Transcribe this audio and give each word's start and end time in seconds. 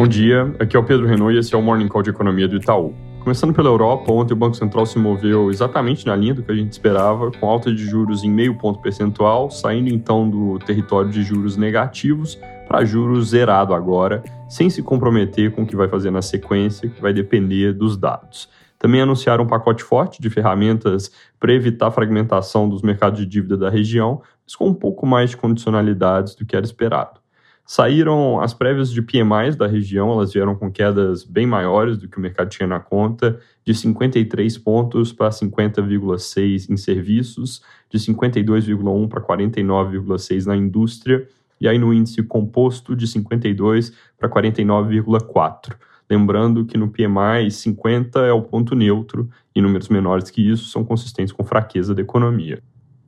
Bom 0.00 0.08
dia, 0.08 0.50
aqui 0.58 0.74
é 0.74 0.80
o 0.80 0.82
Pedro 0.82 1.06
Renault 1.06 1.36
e 1.36 1.38
esse 1.38 1.54
é 1.54 1.58
o 1.58 1.60
Morning 1.60 1.86
Call 1.86 2.00
de 2.00 2.08
Economia 2.08 2.48
do 2.48 2.56
Itaú. 2.56 2.94
Começando 3.22 3.52
pela 3.52 3.68
Europa, 3.68 4.10
ontem 4.10 4.32
o 4.32 4.36
Banco 4.36 4.56
Central 4.56 4.86
se 4.86 4.98
moveu 4.98 5.50
exatamente 5.50 6.06
na 6.06 6.16
linha 6.16 6.32
do 6.32 6.42
que 6.42 6.50
a 6.50 6.54
gente 6.54 6.72
esperava, 6.72 7.30
com 7.30 7.46
alta 7.46 7.70
de 7.70 7.84
juros 7.84 8.24
em 8.24 8.30
meio 8.30 8.56
ponto 8.56 8.80
percentual, 8.80 9.50
saindo 9.50 9.90
então 9.90 10.26
do 10.26 10.58
território 10.60 11.10
de 11.10 11.22
juros 11.22 11.58
negativos 11.58 12.38
para 12.66 12.82
juros 12.82 13.28
zerado 13.28 13.74
agora, 13.74 14.24
sem 14.48 14.70
se 14.70 14.82
comprometer 14.82 15.50
com 15.52 15.64
o 15.64 15.66
que 15.66 15.76
vai 15.76 15.86
fazer 15.86 16.10
na 16.10 16.22
sequência, 16.22 16.88
que 16.88 17.02
vai 17.02 17.12
depender 17.12 17.74
dos 17.74 17.94
dados. 17.94 18.48
Também 18.78 19.02
anunciaram 19.02 19.44
um 19.44 19.48
pacote 19.48 19.84
forte 19.84 20.22
de 20.22 20.30
ferramentas 20.30 21.10
para 21.38 21.52
evitar 21.52 21.88
a 21.88 21.90
fragmentação 21.90 22.70
dos 22.70 22.80
mercados 22.80 23.20
de 23.20 23.26
dívida 23.26 23.54
da 23.54 23.68
região, 23.68 24.22
mas 24.46 24.56
com 24.56 24.66
um 24.66 24.74
pouco 24.74 25.04
mais 25.04 25.28
de 25.28 25.36
condicionalidades 25.36 26.34
do 26.34 26.46
que 26.46 26.56
era 26.56 26.64
esperado. 26.64 27.20
Saíram 27.64 28.40
as 28.40 28.52
prévias 28.52 28.90
de 28.90 29.00
PMIs 29.00 29.54
da 29.56 29.66
região, 29.66 30.10
elas 30.10 30.32
vieram 30.32 30.56
com 30.56 30.70
quedas 30.72 31.22
bem 31.22 31.46
maiores 31.46 31.96
do 31.96 32.08
que 32.08 32.18
o 32.18 32.20
mercado 32.20 32.50
tinha 32.50 32.66
na 32.66 32.80
conta, 32.80 33.38
de 33.64 33.74
53 33.74 34.58
pontos 34.58 35.12
para 35.12 35.30
50,6 35.30 36.68
em 36.68 36.76
serviços, 36.76 37.62
de 37.88 37.98
52,1 37.98 39.08
para 39.08 39.20
49,6 39.20 40.46
na 40.46 40.56
indústria, 40.56 41.28
e 41.60 41.68
aí 41.68 41.78
no 41.78 41.92
índice 41.92 42.22
composto 42.22 42.96
de 42.96 43.06
52 43.06 43.92
para 44.18 44.28
49,4. 44.28 45.76
Lembrando 46.10 46.64
que 46.64 46.76
no 46.76 46.90
PMI 46.90 47.50
50 47.50 48.18
é 48.20 48.32
o 48.32 48.42
ponto 48.42 48.74
neutro 48.74 49.30
e 49.54 49.60
números 49.62 49.88
menores 49.88 50.28
que 50.28 50.42
isso 50.42 50.68
são 50.68 50.84
consistentes 50.84 51.32
com 51.32 51.44
fraqueza 51.44 51.94
da 51.94 52.02
economia. 52.02 52.60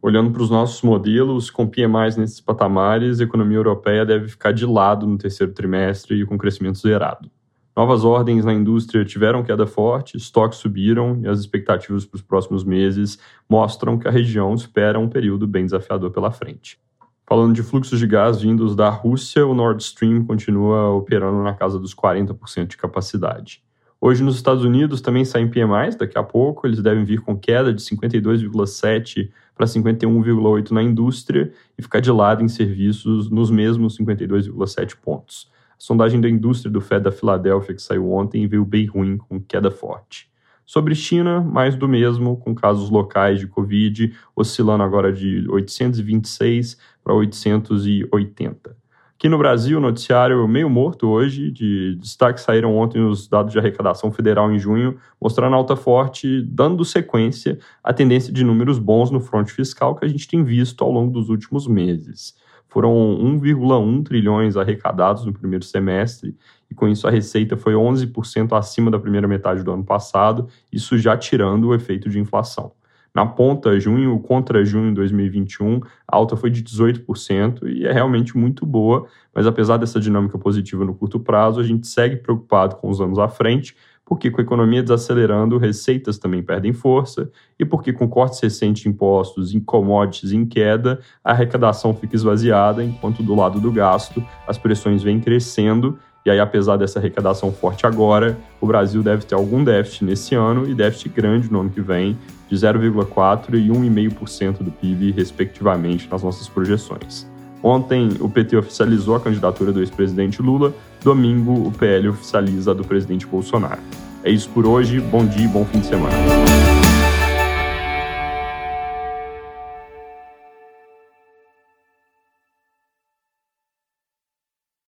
Olhando 0.02 0.32
para 0.32 0.42
os 0.42 0.50
nossos 0.50 0.82
modelos, 0.82 1.48
com 1.48 1.64
PMIs 1.64 2.16
nesses 2.16 2.40
patamares, 2.40 3.20
a 3.20 3.22
economia 3.22 3.58
europeia 3.58 4.04
deve 4.04 4.26
ficar 4.26 4.50
de 4.50 4.66
lado 4.66 5.06
no 5.06 5.16
terceiro 5.16 5.52
trimestre 5.52 6.20
e 6.20 6.26
com 6.26 6.36
crescimento 6.36 6.78
zerado. 6.78 7.30
Novas 7.76 8.04
ordens 8.04 8.44
na 8.44 8.52
indústria 8.52 9.04
tiveram 9.04 9.44
queda 9.44 9.64
forte, 9.64 10.16
estoques 10.16 10.58
subiram 10.58 11.20
e 11.22 11.28
as 11.28 11.38
expectativas 11.38 12.04
para 12.04 12.16
os 12.16 12.22
próximos 12.22 12.64
meses 12.64 13.16
mostram 13.48 13.96
que 13.96 14.08
a 14.08 14.10
região 14.10 14.52
espera 14.54 14.98
um 14.98 15.08
período 15.08 15.46
bem 15.46 15.64
desafiador 15.64 16.10
pela 16.10 16.32
frente. 16.32 16.80
Falando 17.24 17.54
de 17.54 17.62
fluxos 17.62 18.00
de 18.00 18.06
gás 18.08 18.42
vindos 18.42 18.74
da 18.74 18.90
Rússia, 18.90 19.46
o 19.46 19.54
Nord 19.54 19.84
Stream 19.84 20.24
continua 20.24 20.90
operando 20.90 21.44
na 21.44 21.54
casa 21.54 21.78
dos 21.78 21.94
40% 21.94 22.66
de 22.66 22.76
capacidade. 22.76 23.62
Hoje 24.04 24.20
nos 24.24 24.34
Estados 24.34 24.64
Unidos 24.64 25.00
também 25.00 25.24
saem 25.24 25.48
PMIs, 25.48 25.94
daqui 25.94 26.18
a 26.18 26.24
pouco 26.24 26.66
eles 26.66 26.82
devem 26.82 27.04
vir 27.04 27.20
com 27.20 27.38
queda 27.38 27.72
de 27.72 27.80
52,7 27.80 29.30
para 29.54 29.64
51,8 29.64 30.72
na 30.72 30.82
indústria 30.82 31.52
e 31.78 31.82
ficar 31.82 32.00
de 32.00 32.10
lado 32.10 32.42
em 32.42 32.48
serviços 32.48 33.30
nos 33.30 33.48
mesmos 33.48 33.96
52,7 33.96 34.96
pontos. 35.00 35.48
A 35.70 35.74
sondagem 35.78 36.20
da 36.20 36.28
indústria 36.28 36.68
do 36.68 36.80
Fed 36.80 37.04
da 37.04 37.12
Filadélfia, 37.12 37.76
que 37.76 37.80
saiu 37.80 38.10
ontem, 38.10 38.44
veio 38.48 38.64
bem 38.64 38.86
ruim, 38.86 39.16
com 39.16 39.40
queda 39.40 39.70
forte. 39.70 40.28
Sobre 40.66 40.96
China, 40.96 41.40
mais 41.40 41.76
do 41.76 41.86
mesmo, 41.86 42.36
com 42.36 42.56
casos 42.56 42.90
locais 42.90 43.38
de 43.38 43.46
Covid 43.46 44.12
oscilando 44.34 44.82
agora 44.82 45.12
de 45.12 45.48
826 45.48 46.76
para 47.04 47.14
880. 47.14 48.81
Aqui 49.22 49.28
no 49.28 49.38
Brasil, 49.38 49.78
o 49.78 49.80
noticiário 49.80 50.48
meio 50.48 50.68
morto 50.68 51.06
hoje, 51.06 51.48
de 51.52 51.94
destaque 51.94 52.40
saíram 52.40 52.76
ontem 52.76 53.00
os 53.00 53.28
dados 53.28 53.52
de 53.52 53.58
arrecadação 53.60 54.10
federal 54.10 54.50
em 54.50 54.58
junho, 54.58 54.98
mostrando 55.20 55.54
alta 55.54 55.76
forte, 55.76 56.42
dando 56.42 56.84
sequência 56.84 57.56
à 57.84 57.92
tendência 57.92 58.32
de 58.32 58.42
números 58.42 58.80
bons 58.80 59.12
no 59.12 59.20
fronte 59.20 59.52
fiscal 59.52 59.94
que 59.94 60.04
a 60.04 60.08
gente 60.08 60.26
tem 60.26 60.42
visto 60.42 60.82
ao 60.82 60.90
longo 60.90 61.12
dos 61.12 61.28
últimos 61.28 61.68
meses. 61.68 62.34
Foram 62.66 62.92
1,1 62.92 64.02
trilhões 64.02 64.56
arrecadados 64.56 65.24
no 65.24 65.32
primeiro 65.32 65.64
semestre, 65.64 66.36
e 66.68 66.74
com 66.74 66.88
isso 66.88 67.06
a 67.06 67.10
receita 67.12 67.56
foi 67.56 67.74
11% 67.74 68.58
acima 68.58 68.90
da 68.90 68.98
primeira 68.98 69.28
metade 69.28 69.62
do 69.62 69.70
ano 69.70 69.84
passado, 69.84 70.48
isso 70.72 70.98
já 70.98 71.16
tirando 71.16 71.68
o 71.68 71.74
efeito 71.76 72.10
de 72.10 72.18
inflação. 72.18 72.72
Na 73.14 73.26
ponta, 73.26 73.78
junho 73.78 74.18
contra 74.20 74.64
junho 74.64 74.88
de 74.88 74.94
2021, 74.94 75.80
a 76.08 76.16
alta 76.16 76.34
foi 76.34 76.50
de 76.50 76.62
18% 76.62 77.68
e 77.68 77.86
é 77.86 77.92
realmente 77.92 78.36
muito 78.36 78.64
boa, 78.64 79.06
mas 79.34 79.46
apesar 79.46 79.76
dessa 79.76 80.00
dinâmica 80.00 80.38
positiva 80.38 80.82
no 80.82 80.94
curto 80.94 81.20
prazo, 81.20 81.60
a 81.60 81.62
gente 81.62 81.86
segue 81.86 82.16
preocupado 82.16 82.76
com 82.76 82.88
os 82.88 83.02
anos 83.02 83.18
à 83.18 83.28
frente, 83.28 83.76
porque 84.02 84.30
com 84.30 84.40
a 84.40 84.44
economia 84.44 84.82
desacelerando, 84.82 85.58
receitas 85.58 86.18
também 86.18 86.42
perdem 86.42 86.72
força, 86.72 87.30
e 87.58 87.66
porque 87.66 87.92
com 87.92 88.08
cortes 88.08 88.40
recentes 88.40 88.82
de 88.82 88.88
impostos 88.88 89.54
em 89.54 89.60
commodities 89.60 90.32
em 90.32 90.46
queda, 90.46 90.98
a 91.22 91.32
arrecadação 91.32 91.94
fica 91.94 92.16
esvaziada, 92.16 92.82
enquanto 92.82 93.22
do 93.22 93.34
lado 93.34 93.60
do 93.60 93.70
gasto 93.70 94.24
as 94.46 94.56
pressões 94.56 95.02
vêm 95.02 95.20
crescendo 95.20 95.98
e 96.24 96.30
aí, 96.30 96.38
apesar 96.38 96.76
dessa 96.76 96.98
arrecadação 96.98 97.52
forte 97.52 97.84
agora, 97.84 98.38
o 98.60 98.66
Brasil 98.66 99.02
deve 99.02 99.24
ter 99.24 99.34
algum 99.34 99.64
déficit 99.64 100.04
nesse 100.04 100.34
ano 100.34 100.68
e 100.68 100.74
déficit 100.74 101.08
grande 101.08 101.50
no 101.50 101.60
ano 101.60 101.70
que 101.70 101.80
vem, 101.80 102.16
de 102.48 102.54
0,4% 102.54 103.54
e 103.54 103.68
1,5% 103.68 104.62
do 104.62 104.70
PIB, 104.70 105.10
respectivamente, 105.10 106.08
nas 106.08 106.22
nossas 106.22 106.48
projeções. 106.48 107.26
Ontem, 107.62 108.10
o 108.20 108.28
PT 108.28 108.56
oficializou 108.56 109.16
a 109.16 109.20
candidatura 109.20 109.72
do 109.72 109.80
ex-presidente 109.80 110.42
Lula, 110.42 110.72
domingo, 111.02 111.68
o 111.68 111.72
PL 111.72 112.08
oficializa 112.08 112.72
a 112.72 112.74
do 112.74 112.84
presidente 112.84 113.26
Bolsonaro. 113.26 113.80
É 114.24 114.30
isso 114.30 114.48
por 114.50 114.66
hoje, 114.66 115.00
bom 115.00 115.24
dia 115.26 115.44
e 115.44 115.48
bom 115.48 115.64
fim 115.64 115.80
de 115.80 115.86
semana. 115.86 116.81